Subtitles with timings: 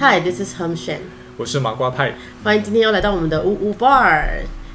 [0.00, 1.00] Hi，this is Hum Shen
[1.36, 2.14] 我是麻瓜派。
[2.42, 4.24] 欢迎今天又来到我们的呜呜 bar。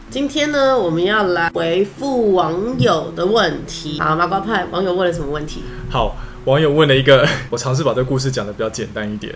[0.07, 3.99] 今天呢，我们要来回复网友的问题。
[3.99, 5.63] 好，麻瓜派网友问了什么问题？
[5.89, 6.15] 好，
[6.46, 9.33] 网友问了一个， 我尝试把这个故事讲的比较简单一点。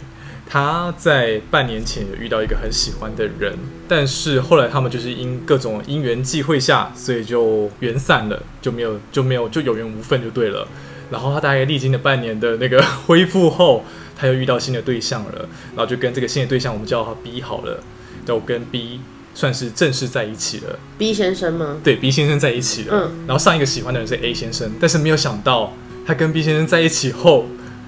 [0.47, 10.67] 他在半年前有遇到一个很喜欢的人，但是后来他们就是因各种因缘际会下，所以就缘散了，就没有就没有就有缘无分就对了。
[11.09, 13.83] 然后他大概历经了半年的那个 恢复后，
[14.19, 17.81] 他又遇到新的对象了，然后就跟这个新的对象，我们叫他 B 好了，
[18.25, 18.99] 就跟 B
[19.33, 20.77] 算是正式在一起了。
[20.97, 21.77] B 先生吗？
[21.81, 25.73] 对 B 先生在一起了，嗯然后上一个喜欢的人是 A 先生，但是没有想到
[26.05, 27.45] 他跟 B 先生在一起后，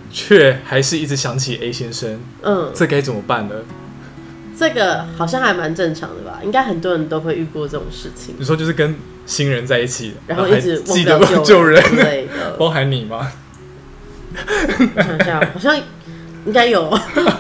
[0.10, 3.56] 却还是一直想起 A 先生，嗯，这该怎么办呢？
[4.58, 6.40] 这个好像还蛮正常的吧？
[6.44, 8.96] 应该很多人都会遇过这种事情，你说就是跟
[9.26, 12.56] 新人在一起，然后一直忘记不了得旧人，之类的。
[12.58, 13.32] 包含你吗？
[14.96, 15.76] 我想一下，好像
[16.46, 16.92] 应该有。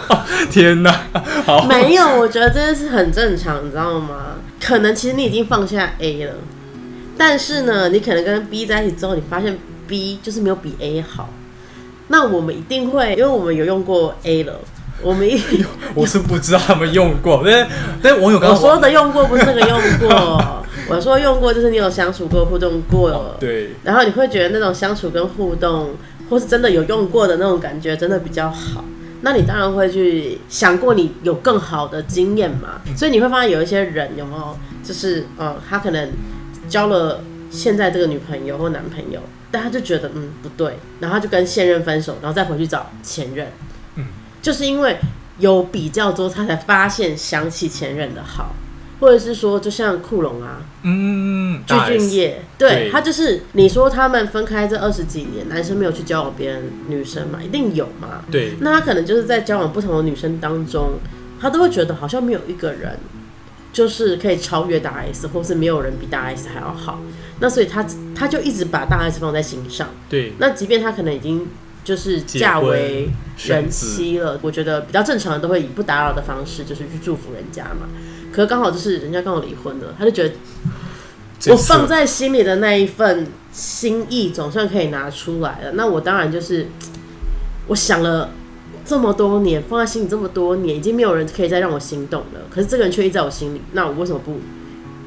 [0.50, 1.04] 天哪，
[1.46, 4.36] 好，没有，我觉得这件事很正常，你知道吗？
[4.60, 6.34] 可能其实你已经放下 A 了，
[7.18, 11.30] 但是呢，你可能跟 B 在一起之后，你发现 B 就是没有比 A 好。
[12.08, 14.60] 那我们一定会，因为我们有用过 A 了，
[15.02, 15.42] 我们一
[15.96, 17.68] 我是不知道他们用过，但
[18.02, 25.92] 但我刚说的用过不是那个用过， 我说用过就是你有相处过、互动过，对，然后你会觉得那种相处跟互动，
[26.32, 28.86] 或是真的有用过的那种感觉，真的比较好。
[29.20, 36.10] 那你当然会去想过你有更好的经验嘛，所以你会发现有一些人有没有，就是呃，他可能
[36.70, 39.20] 交了现在这个女朋友或男朋友，
[39.52, 43.48] 但他就觉得嗯不对，然后他就跟现任分手，然后再回去找前任，
[43.98, 44.06] 嗯，
[44.42, 44.98] 就是因为
[45.38, 48.56] 有比较之后，他才发现想起前任的好，
[49.02, 58.24] 或者是说，就像库龙啊，嗯，具俊晔，对对他就是你说他们分开这二十几年，男生没有去交往别人女生嘛，一定有嘛。
[58.32, 61.00] 对，那他可能就是在交往不同的女生当中，
[61.40, 63.00] 他都会觉得好像没有一个人
[63.74, 67.02] 就是可以超越大 S，或是没有人比大 S 还要好。
[67.40, 69.90] 那所以他他就一直把大 S 放在心上。
[70.08, 71.48] 对，那即便他可能已经
[71.84, 73.10] 就是嫁为
[73.48, 77.90] 人妻了，我觉得比较正常的都会以不打扰的方式，就是去祝福人家嘛。
[78.32, 80.34] 可是刚好就是人家刚好离婚了，他就觉得
[81.52, 85.72] 我放在心里的那一份心意总算可以拿出来了。
[85.74, 86.68] 那我当然就是
[87.68, 88.32] 我想了
[88.86, 92.42] 这么多年，放在心里这么多年，已经没有人可以再让我心动了。
[92.50, 94.40] 可是这个人却一直在我心里，那我为什么不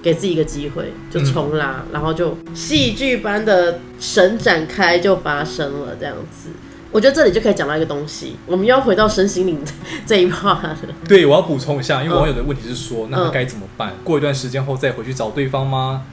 [0.02, 6.50] 给自己一个机会，就重啦，然后就戏剧般的神展开就发生了这样子。
[6.94, 9.60] 我觉得这里就可以讲到一个东西，我们又要回到身心灵
[10.06, 10.78] 这一 part 了。
[11.08, 13.94] 对，我要补充一下，因为嗯网友的问题是说，那他该怎么办？
[14.04, 16.04] 过一段时间后再回去找对方吗？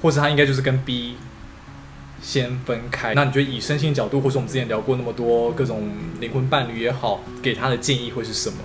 [0.00, 1.16] 或者他应该就是跟 B
[2.22, 3.12] 先分开？
[3.12, 5.90] 那你觉得以身心角度，或是我们之前聊过那么多各种
[6.20, 8.56] 灵魂伴侣也好，给他的建议会是什么？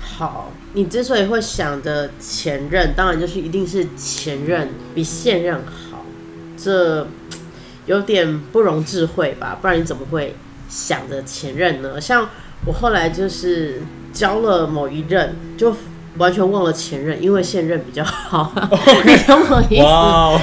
[0.00, 6.04] 好，你之所以会想着前任，当然就是一定是前任比现任好，
[6.56, 7.08] 这
[7.86, 9.58] 有点不容智慧吧？
[9.60, 10.36] 不然你怎么会
[10.72, 12.00] 想着前任呢？
[12.00, 12.30] 像
[12.64, 15.76] 我后来就是交了某一任，就
[16.16, 18.50] 完全忘了前任，因为现任比较好。
[19.04, 19.76] 你懂我意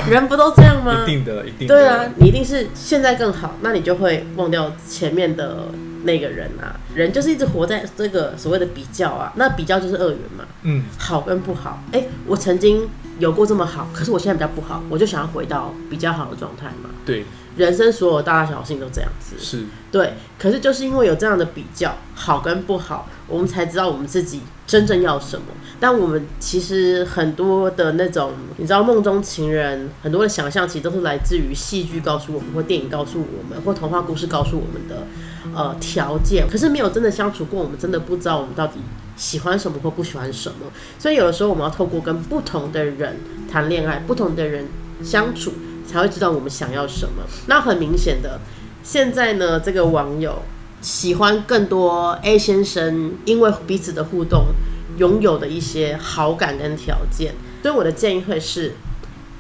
[0.06, 0.12] 思？
[0.12, 1.04] 人不都这样吗？
[1.04, 1.74] 一定的，一定的。
[1.74, 5.70] 对啊，你一定是现在更好，那你就会忘掉前面的
[6.04, 6.78] 那个人啊。
[6.94, 11.82] 人就是一直活在这个所谓的比较啊，那比较就是二元嘛，嗯，好跟不好。
[11.92, 12.88] 哎、我曾经
[13.18, 16.90] 有过这么好，可是我现在比较不好，我就想要回到比较好的状态嘛。
[17.06, 17.26] 对，
[17.58, 20.14] 人生所有大大小小事情都这样子，是，对。
[20.38, 25.46] 可是就是因为有这样的比较，好跟不好，我们才知道我们自己真正要什么。
[25.82, 35.08] 但我们其实很多的那种，你知道梦中情人，很多的想象其实都是来自于戏剧告诉我们，或电影告诉我们，或童话故事告诉我们的
[35.56, 36.48] 呃条件。
[36.50, 38.80] 可是没有真的相处过，我们真的不知道我们到底
[39.16, 40.68] 喜欢什么或不喜欢什么。
[40.98, 43.18] 所以有的时候我们要透过跟不同的人
[43.50, 44.66] 谈恋爱，不同的人
[45.02, 45.54] 相处，
[45.90, 47.24] 才会知道我们想要什么。
[47.48, 48.40] 那很明显的，
[48.84, 50.44] 现在呢，这个网友
[50.82, 54.48] 喜欢更多 A 先生，因为彼此的互动
[54.98, 57.34] 拥有的一些好感跟条件。
[57.62, 58.76] 所以我的建议会是，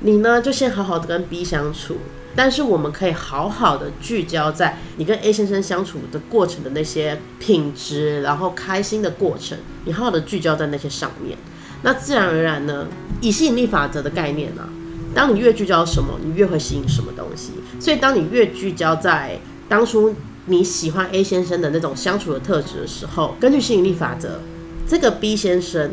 [0.01, 1.97] 你呢就先好好的跟 B 相处，
[2.35, 11.37] 但是我们可以好好的聚焦在你跟 A 先生相处的过程的那些品质，然后开心的过程，你好好的聚焦在那些上面。
[11.81, 12.87] 那自然而然呢，
[13.21, 14.67] 以吸引力法则的概念啊，
[15.13, 17.51] 当你越聚焦什么，你越会吸引什么东西。
[17.79, 20.15] 所以，当你越聚焦在当初
[20.45, 24.39] 你喜欢 A 先生的那种相处的特质的时候，根据吸引力法则，
[24.87, 25.91] 这个 B 先生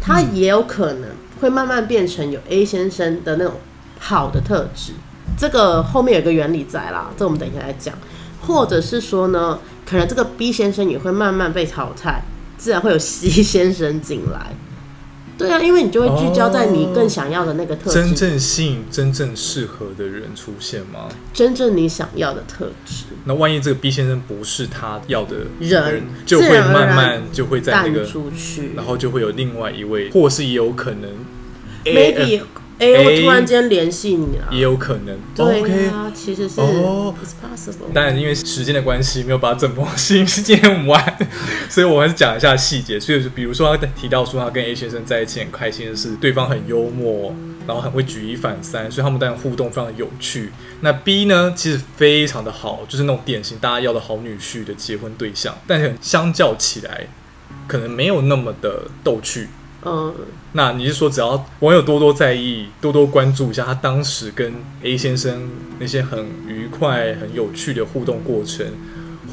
[0.00, 1.10] 他也有可能
[1.40, 3.54] 会慢慢变成有 A 先生的那种
[3.98, 4.92] 好的特质。
[5.38, 7.94] 这个后面有个原理在啦，这我们等一下来讲。
[8.42, 12.22] 或者是说呢，可能这个 B 先生也会慢慢被淘汰，
[12.56, 14.54] 自然会有 C 先生进来。
[15.40, 21.08] 对啊，因为你就会聚焦在你更想要的那个特质，真正吸引、真正适合的人出现吗？
[21.32, 23.04] 真正你想要的特质。
[23.24, 31.10] 那万一这个 B 先生不是他要的人，就会慢慢就会在那个出去，然后就会有另外一位，或是也有可能
[31.84, 32.40] ，maybe。
[32.80, 35.18] 哎，我突然间联系你了，也有可能。
[35.36, 37.92] 对啊，其实是哦 possible。
[37.92, 41.18] 当然，因为时间的关系，没有把整封信念完，
[41.68, 42.98] 所以我还是讲一下细节。
[42.98, 47.34] 所以，比如说他提到说，他跟 A 先生在一起很开心的是，对方很幽默，
[47.66, 50.50] 然后很会举一反三，所以他们当然互动非常有趣。
[50.80, 57.08] 那 B 呢，其实非常的好，就是那种典型大家要的好女婿的结婚对象，但是相较起来，
[57.68, 59.48] 可能没有那么的逗趣。
[59.82, 60.14] 嗯，
[60.52, 65.48] 那你是说，只要网友多多在意、多多关注一下他当时跟 A 先生
[65.78, 68.66] 那些很愉快、很有趣的互动过程，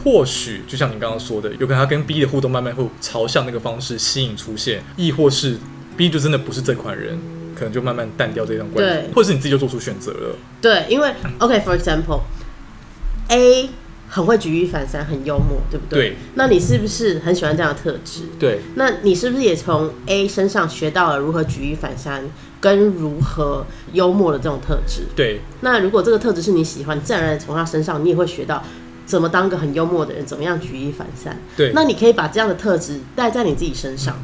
[0.03, 5.57] 或许就像你刚刚说的，有可能他跟 B 的互动慢慢会朝向那个方式吸引出现，亦或是
[5.97, 7.19] B 就真的不是这款人，
[7.53, 10.35] 可能就慢慢淡掉这段关系，或者是你自己就做出选择了。
[10.61, 13.69] 对，因为 OK，for example，A。
[14.09, 16.09] 很会举一反三，很幽默，对不对？
[16.09, 16.15] 对。
[16.35, 18.21] 那你是不是很喜欢这样的特质？
[18.39, 18.61] 对。
[18.75, 22.23] 那你是不是也从 A 身上学到了如何举一反三，
[22.61, 25.03] 跟如何幽默的这种特质？
[25.15, 25.41] 对。
[25.61, 28.63] 那如果这个特质是你喜欢，自然而然从他身上你也会学到
[29.05, 31.37] 怎么当个很幽默的人，怎么样举一反三。
[31.57, 31.73] 对。
[31.73, 34.15] 那你可以把这样的特质带在你自己身上，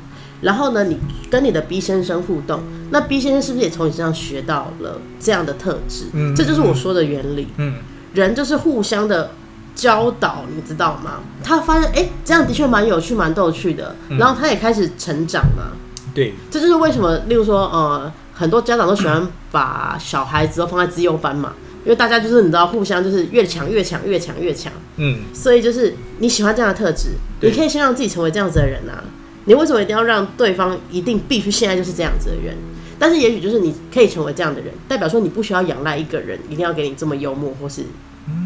[0.41, 0.97] 然后呢，你
[1.29, 6.05] 跟你的 B 先生互动，那 B 先生是不是也从你身上学到了这样的特质？
[6.13, 6.33] 嗯。
[6.33, 7.49] 这就是我说的原理。
[7.57, 7.79] 嗯。
[8.13, 9.31] 人就是互相的。
[9.75, 11.21] 教导你知道吗？
[11.43, 13.95] 他发现哎，这样的确蛮有趣、蛮逗趣的。
[14.19, 15.71] 然后他也开始成长嘛。
[16.13, 21.53] 对，这就是为什么，例如说，呃，很多家长都喜欢把小孩子都放在自幼班嘛，
[21.83, 24.71] 因为大家就是你知道，互相就是越强越强，越强越强。
[24.97, 25.21] 嗯。
[25.33, 27.09] 所以就是你喜欢这样的特质，
[27.41, 29.03] 你可以先让自己成为这样子的人啊。
[29.45, 32.55] 你为什么一定要让对方一定必须现在就是这样子的人？
[32.99, 37.81] 但是也许就是你可以成为这样的人，代表说你不需要仰赖一个人，一定要给你这么幽默或是。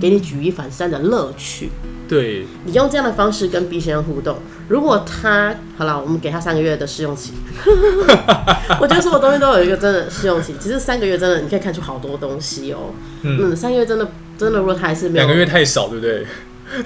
[0.02, 1.70] 给你举一反三的乐趣，
[2.08, 4.38] 对你用这样的方式跟 B 先生互动。
[4.68, 7.34] 如果他好了，我们给他三个月的试用期。
[8.82, 10.56] 我觉得所有东西都有一个真的试用期。
[10.60, 12.94] 其实三个月真的你可以看出好多东西哦。
[13.22, 14.08] 嗯，三个月真的
[14.38, 16.26] 真的，如果他还是没有两个月太少，对不对？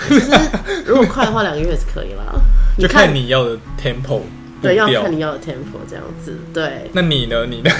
[0.07, 0.31] 其实
[0.85, 2.41] 如果快的话，两个月是可以了。
[2.77, 4.21] 就看你要的 tempo，
[4.61, 6.37] 对，要看你要的 tempo 这样子。
[6.53, 7.45] 对，那你呢？
[7.47, 7.71] 你呢？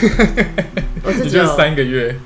[1.04, 2.18] 我是觉得三个月。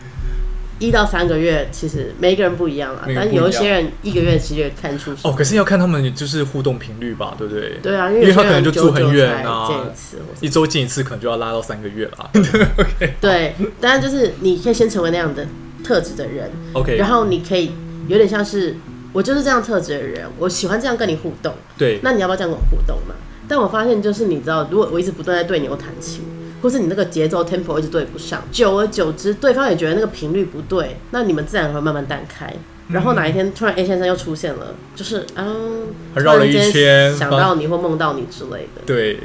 [0.79, 3.07] 一到三个月，其实每一个人不一样啊。
[3.15, 7.79] 但有一些人一个月其实看出哦，可是要看他们就是互动频率吧，对不对？
[7.81, 12.29] 对啊，因为他可能就住很远啊，见一次，一周见一次，可能就要拉到三个月了。
[12.77, 15.47] OK，对，当然就是你可以先成为那样的
[15.83, 17.71] 特质的人，OK，然后你可以
[18.07, 18.75] 有点像是
[19.13, 23.15] 我就是这样特质的人，我喜欢这样跟你互动，对，那你要不要这样跟我互动嘛？
[23.47, 26.23] 但我发现就是你知道，如果我一直不断在对牛弹琴。
[26.65, 32.51] 或是你那个节奏 tempo 一直对不上，久而久之，对方也觉得那个频率不对，那你们自然会慢慢淡开。
[32.89, 38.81] 然后哪一天突然 A 先生又出现了，就是嗯，绕了一圈，想到你或梦到你之类的。
[38.83, 39.19] 对，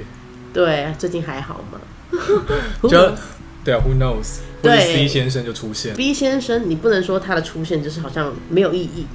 [0.52, 1.80] 对，最近还好吗？
[2.86, 3.10] 就
[3.64, 4.40] 对啊，Who knows？
[4.60, 5.94] 对，C 先生就出现。
[5.94, 9.06] B 先生，你不能说他的出现就是好像没有意义，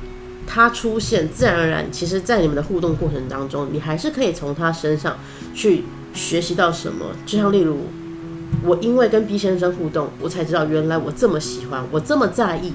[0.48, 5.20] 他出现自然而然，其实在你们的互动过程当中，你还是可以从他身上
[5.54, 5.84] 去
[6.16, 7.82] 学习到什么，就像例如。
[8.64, 12.74] 我因为跟 B 先生互动，我才知道原来我这么喜欢，我这么在意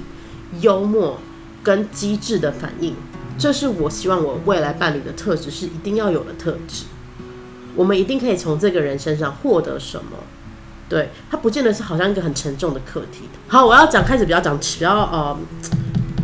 [0.61, 1.19] 幽默
[1.63, 2.95] 跟机智的反应，
[3.37, 6.85] 这是我希望我未来伴侣的特质是一定要有的特质。
[7.75, 10.17] 我们一定可以从这个人身上获得什么？
[10.89, 13.23] 对他不见得是好像一个很沉重的课题。
[13.47, 15.37] 好，我要讲开始比较讲比较呃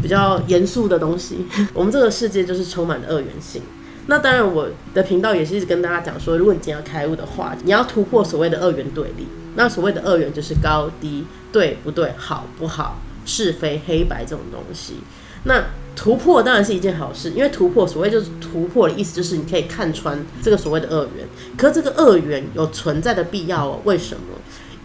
[0.02, 1.46] 比较严肃的东西。
[1.74, 3.62] 我们这个世界就是充满了二元性。
[4.08, 9.28] 那当然，我的频道也是一直跟大家讲说，如果你今天要开悟的话，你要突破所谓的二元对立。
[9.58, 15.00] 那所谓的二元就是高低、对不对、好不好、是非黑白这种东西。
[15.46, 21.28] 那突破当然是一件好事，因为突破所谓就是突破的意思，就是你可以看穿这个所谓的二元。
[21.58, 23.82] 可这个二元有存在的必要哦？
[23.84, 24.22] 为什么？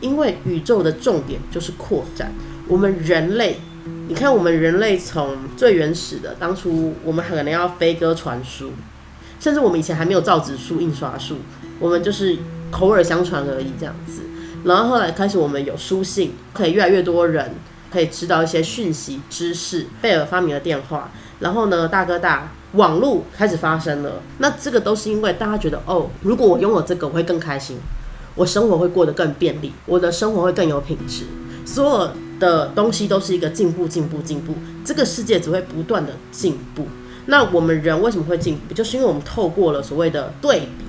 [0.01, 2.33] 因为宇宙的重点就是扩展。
[2.67, 3.61] 我们人类，
[4.09, 8.73] 你看我们人类从最原始的当初，我们可能要飞鸽传书。
[9.39, 11.39] 甚至我们以前还没有造纸术、印刷术，
[11.79, 12.39] 我们就是
[12.71, 14.23] 口耳相传而已这样子。
[14.65, 17.55] 然后后来开始，我们有书信，可以越来越多人
[17.91, 19.87] 可以知道一些讯息、知识。
[20.01, 24.23] 贝尔发明了电话，然后呢，大哥大网络开始发生了。
[24.39, 27.77] 那这个都是因为大家觉得，哦，如果我拥有这个，我会更开心，
[28.35, 31.25] 我生活会过得更便利，我的生活会更有品质。
[31.65, 34.55] 所有的东西都是一个进步、进步、进步，
[34.85, 36.87] 这个世界只会不断的进步。
[37.27, 38.75] 那我们人为什么会进步？
[38.75, 40.85] 就是因为我们透过了所谓的对比，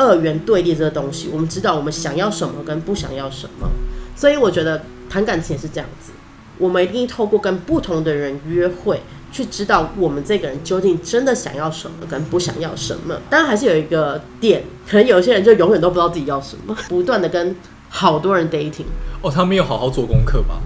[0.00, 3.68] 二元对立这个东西，我们知道我们想要什么跟不想要什么。
[4.16, 6.12] 所以我觉得谈感情也是这样子，
[6.58, 9.00] 我们一定透过跟不同的人约会，
[9.32, 13.16] 去知道我们这个人究竟真的想要什么跟不想要什么。
[13.30, 17.54] 当然还是有一个点，可能有些人就永远都不知道自己要什么，不断的跟
[17.88, 18.84] 好多人 dating。
[19.22, 20.60] 哦，他没有好好做功课吧？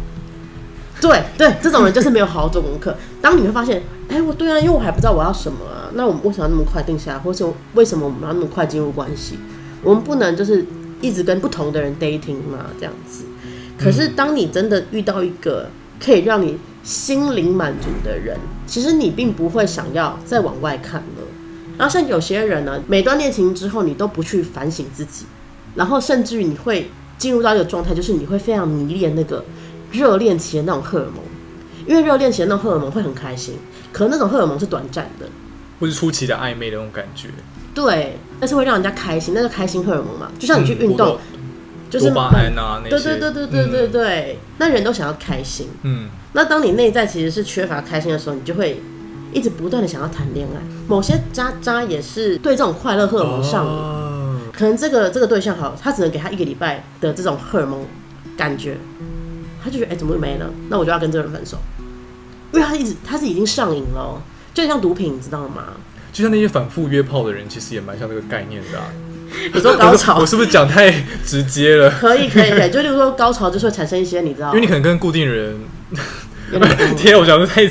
[1.09, 2.97] 对对，这种人就是没有好好做功课。
[3.21, 7.45] 当你会发现，哎，我对啊，因为我还不知道我要什么啊，那我们为什么要那么快定下来，或是
[7.75, 9.39] 为什么我们要那么快进入关系？
[9.83, 10.65] 我们不能就是
[11.03, 13.25] 一直跟不同的人 dating 嘛，这样子。
[13.79, 15.69] 可是当你真的遇到一个
[16.03, 21.23] 可以让你心灵满足的人，其实你并不会想要再往外看了。
[21.77, 25.27] 然后像有些人呢，每段恋情之后，你都不去反省自己，
[25.75, 29.45] 然后甚至于你会进入到一个状态，就是你会非常迷恋那个
[29.95, 31.23] 热恋期的那种荷尔蒙，
[31.87, 33.55] 因为热恋期的那种荷尔蒙会很开心，
[33.93, 35.27] 可那种荷尔蒙是短暂的，
[35.81, 37.29] 或是初期的暧昧的那种感觉。
[37.73, 41.19] 对，但是会让人家开心，那是开心荷尔蒙嘛，就像你去运动。
[41.97, 43.05] 多巴胺啊，那些。
[43.05, 48.83] 对对对对对对对，那人都想要开心，嗯，那当你内在其实是缺乏开心的时候，你就会
[49.33, 50.61] 一直不断的想要谈恋爱。
[50.89, 57.87] 某些渣渣也是对这种快乐荷尔蒙上瘾，可能这个这个对象好，他只能给他一个礼拜的这种荷尔蒙
[58.37, 58.77] 感觉，
[59.65, 61.57] 他就觉得哎怎么没呢，那我就要跟这个人分手，
[62.53, 65.65] 因为他一直他是已经上瘾了，就像毒品，你知道吗？
[66.13, 68.79] 就像那些反复约炮的人，其实也蛮像这个概念的。
[69.53, 70.93] 你说高潮，我是不是讲太
[71.25, 71.91] 直接了？
[71.91, 75.59] 可以可以可以， 就例如说高潮就是会产生一些，你知道，因为你可能跟固定人，
[76.97, 77.67] 天，我讲的太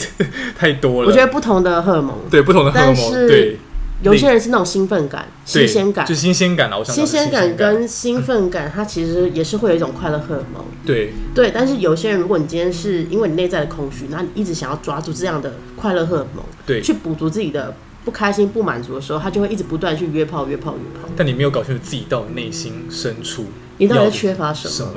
[0.57, 1.07] 太多了。
[1.07, 3.57] 我觉得不同的荷尔蒙，对不同的荷尔蒙，对，
[4.03, 6.77] 有些人是那种兴奋感、新鲜感，就新鲜感了。
[6.77, 10.63] 我想新鲜感跟兴奋感，它其实也是会有一种快乐荷尔蒙。
[10.85, 17.75] 对对，但是有些人，如果你今天是因为你内在的空虚，那你一直想要抓住这样的快乐荷尔蒙，对，去补足自己的。
[18.05, 21.07] 不开心、不满足的时候，他就会一直不断去约炮、约炮、约炮。
[21.15, 23.45] 但你没有搞清楚自己到底内心深处，
[23.77, 24.91] 你到底缺乏什么？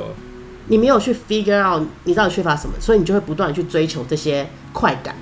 [0.67, 5.15] 你没有去 figure out 你到底缺乏什么，所以你就会不断的去追求这些快感。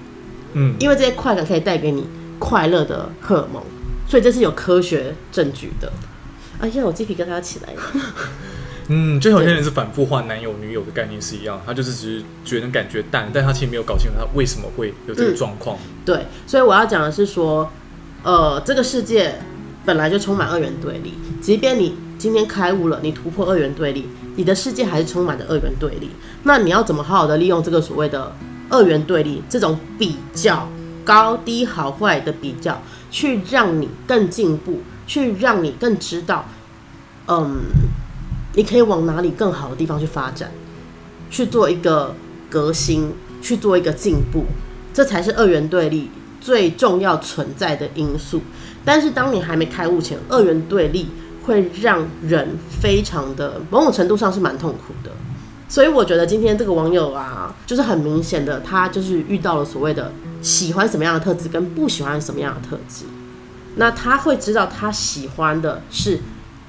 [0.54, 2.06] 嗯，因为这些快感可以带给你
[2.38, 3.62] 快乐的荷尔蒙，
[4.06, 5.92] 所以这是有科学证据的。
[6.60, 7.80] 哎呀，我鸡皮疙瘩要起来了。
[8.88, 15.78] 嗯，就有些人是反复换男友、女友的概念是一样，他就是只是觉得感觉淡，但他其实没有搞清楚他为什么会有这个状况。
[16.04, 17.70] 对，所以我要讲的是说，
[18.22, 19.40] 呃，这个世界
[19.86, 24.06] 本来就充满二元对立，即便你今天开悟了，你突破二元对立，
[24.36, 26.10] 你的世界还是充满着二元对立。
[26.42, 28.36] 那你要怎么好好的利用这个所谓的
[28.68, 30.68] 二元对立这种比较
[31.04, 32.82] 高低好坏的比较，
[33.14, 36.44] 去让你更进步，去让你更知道，
[37.28, 37.60] 嗯。
[38.56, 40.48] 你可以往哪里更好的地方去发展，
[41.28, 42.14] 去做一个
[42.48, 44.44] 革新，去做一个进步，
[44.92, 46.08] 这才是二元对立
[46.40, 48.40] 最重要存在的因素。
[48.84, 51.08] 但是当你还没开悟前，二元对立
[51.44, 55.10] 会让人非常的某种程度上是蛮痛苦的。
[55.74, 63.06] 所以我觉得今天这个网友啊，就是很明显的，他就是遇到了所谓的喜欢什么样的特质跟不喜欢什么样的特质。
[63.74, 66.20] 那他会知道他喜欢的是。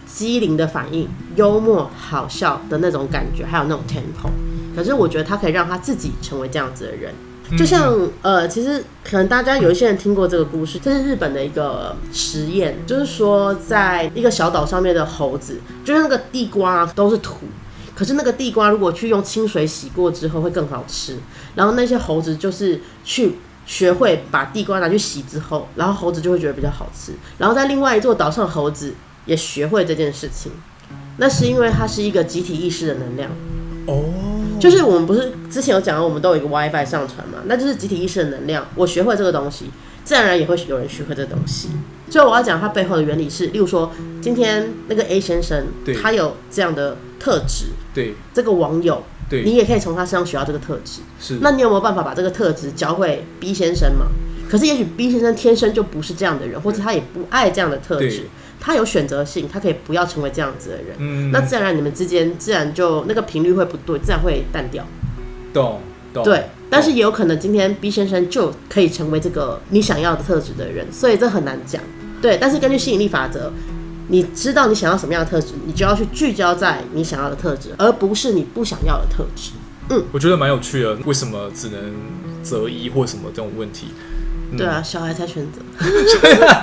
[0.08, 4.30] 机灵的反应、幽默、好笑的那种感觉，还有那种 tempo。
[4.74, 7.14] 可是我觉得他可以让他自己成为这样子的人。
[7.58, 17.40] 就像呃，其实可能大家有一些人听过这个故事，这是日本的一个实验，就是说在一个小岛上面的猴子，就是那个地瓜都是土，
[17.96, 21.18] 可是那个地瓜如果去用清水洗过之后会更好吃。
[21.56, 27.14] 然后那些猴子就是去学会把地瓜拿去洗之后，然后猴子就会觉得比较好吃。
[27.40, 28.94] 然后在另外一座岛上，猴子。
[29.26, 30.52] 也学会这件事情，
[31.18, 33.32] 那是因为它是一个集体意识的能量
[33.88, 34.04] 哦。
[34.60, 38.68] 就是我们不是之前有讲到，我们都有一个 WiFi 上传嘛，那就是集体意识的能量。
[38.76, 39.72] 我学会这个东西，
[40.04, 41.70] 自然而然也会有人学会这个东西。
[42.10, 45.66] 所以我要讲它背后的原理是，例如说，今天那个 A 先生，
[46.02, 51.02] 他有这样的特质，对这个网友，对你也可以从他身上学到这个特质。
[51.20, 54.06] 是，那你有没有办法把这个特质教会 B 先生嘛？
[54.50, 58.28] 可是也许 B 先生天生就不是这样的人，或者他也不爱这样的特质。
[58.60, 60.96] 他有选择性，他可以不要成为这样子的人。
[60.98, 64.84] 嗯，那自然而然你们之间自然就那个频率会不对，自然会淡掉。
[65.54, 65.82] 懂
[66.12, 66.24] 懂。
[66.24, 71.82] 对，但是也有可能今天 B 先生就可以成为这个你想要的特质的人，所以这很难讲。
[72.22, 73.52] 对，但是根据吸引力法则，
[74.08, 79.52] 你知道你想要什么样的特质，你就要去聚焦在你想要的特质，而不是你不想要的特质。
[79.90, 80.96] 嗯，我觉得蛮有趣的。
[81.06, 81.94] 为什么只能
[82.42, 83.88] 择一或什么这种问题？
[84.58, 85.62] 对啊，小孩才选择。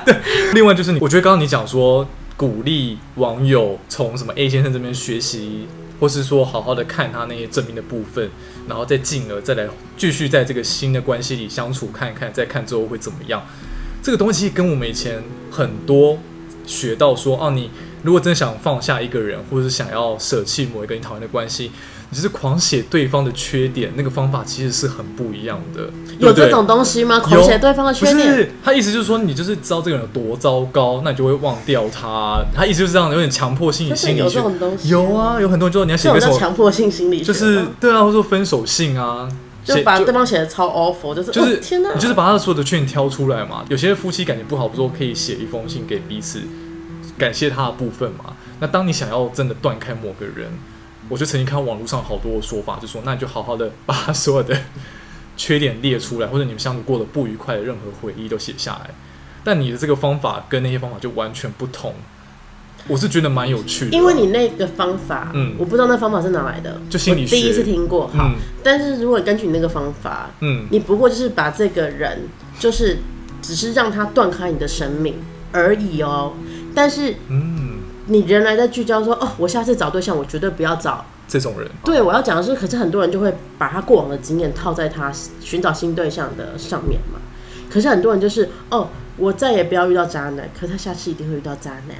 [0.04, 0.16] 对，
[0.54, 2.06] 另外就是你，我觉得刚刚你讲说
[2.36, 5.66] 鼓励网友从什么 A 先生这边学习，
[6.02, 8.28] 或是说好好的看他那些证明的部分，
[8.66, 13.40] 然后再进而再来继续在这个新的关系里相处，看一看再看之后会怎么样。
[14.02, 16.18] 这个东西跟我们以前很多
[16.66, 17.70] 学到说，哦，你
[18.02, 21.70] 如果真想放下一个人，或者是想要舍弃某一个你讨厌的关系，
[22.12, 25.88] 你就是狂写对方的缺点，那个方法其实是很不一样的。
[26.18, 27.18] 有这种东西吗？
[27.18, 32.44] 狂写对方的缺点，不是，他意思就是说，你就是知道这个人有多糟糕，那你就会忘掉他。
[32.54, 34.90] 他意思就是这样，有点强迫性心理学这种东西？
[34.90, 39.26] 有啊，有很多人就说你要写个什么，强迫性心理学，就是对啊，或者说分手信啊，
[39.64, 43.64] 就把对方写的超 awful，就是就是哦天哪，你就是把他的所有的缺点挑出来嘛。
[43.70, 46.42] 有些夫妻感情不好，不是说可以写一封信给彼此，
[47.16, 48.34] 感谢他的部分嘛。
[48.60, 50.50] 那当你想要真的断开某个人，
[51.12, 54.56] 我就曾经看网络上好多的说法，就说那你就好好的把他所有的
[55.36, 58.90] 缺点列出来，或者你们相处过的不愉快的任何回忆都写下来。
[59.44, 61.92] 但你的这个方法跟那些方法就完全不同，
[62.88, 63.90] 我是觉得蛮有趣的。
[63.90, 68.06] 因为你那个方法，嗯我不知道那方法是哪来的，就心理学第一次听过。
[68.06, 72.26] 哈，嗯但是如果根据你那个方法，嗯你不过就是把这个人，
[72.58, 73.00] 就是
[73.42, 75.16] 只是让他断开你的生命
[75.52, 76.32] 而已哦。
[76.74, 77.71] 但是嗯，
[78.06, 81.04] 你仍然在聚焦说，哦，我下次找对象，我绝对不要找。
[81.28, 87.18] 这种人对，我要讲的是，可是很多人就会把他过往的经验套在他寻找新对象的上面嘛。
[87.70, 91.96] 可是很多人就是，哦，我再也不要遇到渣男，可他下次一定会遇到渣男。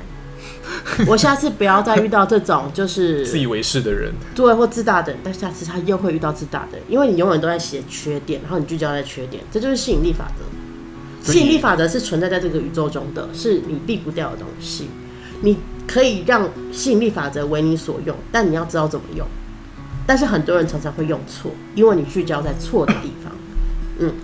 [1.06, 11.32] 我下次不要再遇到这种就是自以为是的人，对或自大的人，但下次他又会遇到自大的人，因为你永远都在写缺点，然后你聚焦在缺点，这就是吸引力法则。
[11.32, 14.88] 吸引力法则是存在在这个宇宙中的，是你避不掉的东西。
[15.40, 15.56] 你
[15.92, 19.26] 可以让吸引力法则为你所用，但你要知道怎么用。
[20.06, 23.30] 但是很多人常常会用错，因为你聚焦在错的地方。
[23.99, 24.14] 嗯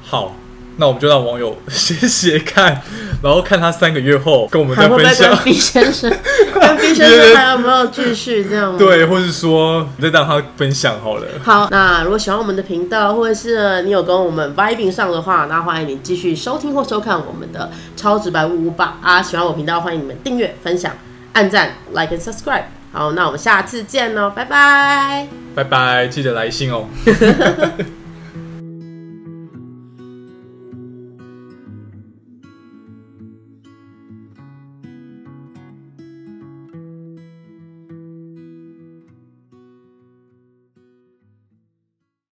[0.00, 0.36] 好，
[0.76, 2.82] 那我们就让网友 写写看，
[3.22, 5.44] 然后看他三个月后跟我们再分享跟。
[5.44, 6.10] B 先生、
[6.54, 8.78] 跟 B 先生 还有没有继续这样吗？
[8.78, 11.26] 对，或是说你再让他分享好了。
[11.44, 19.22] 好，那如果喜欢我们的频道，或者是你有跟我们 vibing 上的话，那欢迎你继续收听或收看我们的超直白五五八啊！
[19.22, 20.92] 喜欢我频道，欢迎你们订阅、分享、
[21.34, 22.64] 按赞、like and subscribe。
[22.92, 25.26] 好，那我们下次见喽，拜拜。
[25.54, 26.86] 拜拜，记得来信哦。